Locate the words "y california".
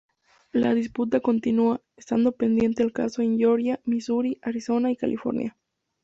4.89-5.55